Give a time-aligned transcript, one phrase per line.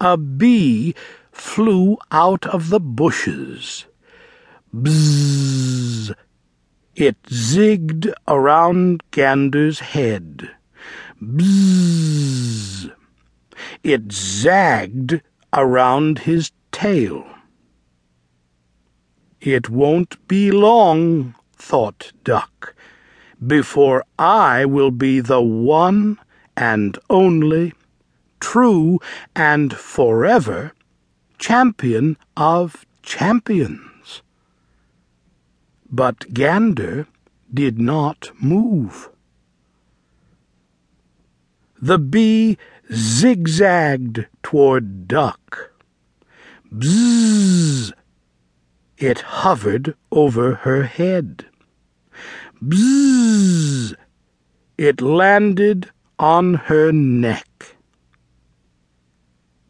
[0.00, 0.94] a bee
[1.32, 3.86] flew out of the bushes.
[4.74, 6.14] Bzzz!
[6.94, 10.50] It zigged around Gander's head.
[11.22, 12.92] Bzzz!
[13.82, 15.22] It zagged
[15.52, 17.26] around his tail.
[19.40, 22.74] It won't be long, thought Duck,
[23.46, 26.18] before I will be the one
[26.56, 27.72] and only,
[28.52, 29.00] true
[29.34, 30.72] and forever
[31.36, 34.22] champion of champions.
[35.90, 37.08] But Gander
[37.52, 39.10] did not move.
[41.82, 42.56] The bee
[42.94, 45.72] zigzagged toward Duck.
[46.72, 47.92] Bzzz!
[48.96, 51.46] It hovered over her head.
[52.62, 53.96] Bzzz!
[54.78, 57.55] It landed on her neck.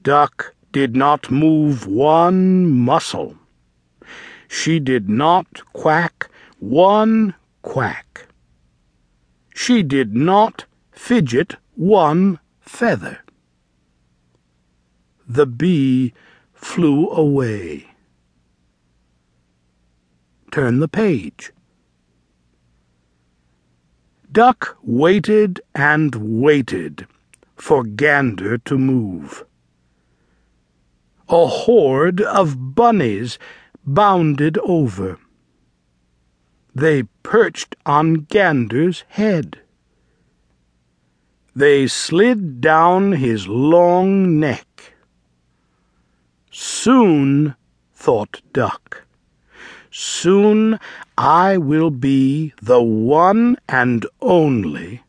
[0.07, 3.37] Duck did not move one muscle.
[4.47, 8.29] She did not quack one quack.
[9.53, 13.19] She did not fidget one feather.
[15.27, 16.15] The bee
[16.55, 17.89] flew away.
[20.53, 21.51] Turn the page.
[24.31, 27.09] Duck waited and waited
[27.57, 29.45] for Gander to move.
[31.29, 33.39] A horde of bunnies
[33.85, 35.19] bounded over.
[36.75, 39.61] They perched on Gander's head.
[41.55, 44.95] They slid down his long neck.
[46.51, 47.57] Soon,
[47.95, 49.05] thought Duck,
[49.91, 50.79] soon
[51.17, 55.03] I will be the one and only,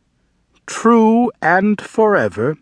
[0.66, 2.56] true and forever,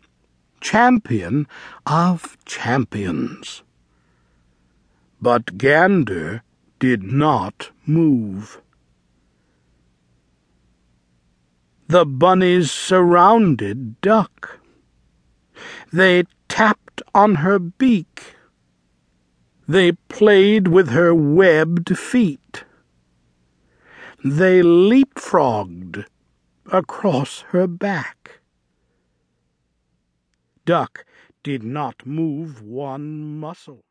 [0.67, 1.47] champion
[1.86, 3.62] of champions.
[5.23, 6.42] But Gander
[6.81, 8.61] did not move.
[11.86, 14.58] The bunnies surrounded Duck.
[15.92, 18.35] They tapped on her beak.
[19.69, 22.64] They played with her webbed feet.
[24.24, 26.07] They leapfrogged
[26.73, 28.40] across her back.
[30.66, 31.06] Duck
[31.44, 33.84] did not move one muscle.